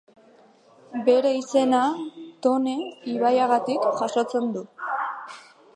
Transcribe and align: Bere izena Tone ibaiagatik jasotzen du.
Bere 1.09 1.33
izena 1.41 1.81
Tone 2.47 2.75
ibaiagatik 3.13 3.87
jasotzen 4.03 4.53
du. 4.57 4.65